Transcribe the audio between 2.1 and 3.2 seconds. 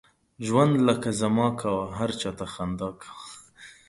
چاته خندا کوه.